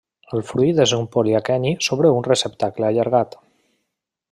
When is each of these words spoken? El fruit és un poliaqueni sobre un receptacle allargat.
El 0.35 0.39
fruit 0.51 0.79
és 0.85 0.93
un 0.97 1.03
poliaqueni 1.15 1.75
sobre 1.89 2.13
un 2.21 2.27
receptacle 2.29 2.89
allargat. 2.91 3.39